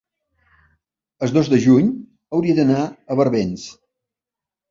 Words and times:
el 1.25 1.33
dos 1.35 1.51
de 1.51 1.59
juny 1.65 1.91
hauria 2.37 2.57
d'anar 2.61 2.79
a 2.87 3.17
Barbens. 3.21 3.67